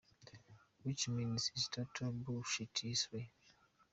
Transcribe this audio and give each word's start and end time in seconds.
which 0.81 1.07
means 1.09 1.51
its 1.53 1.67
total 1.69 2.11
bullshit 2.11 2.75
his 2.81 3.03
story. 3.03 3.29